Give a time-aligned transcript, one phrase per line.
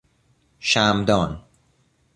[0.59, 1.43] شمعدان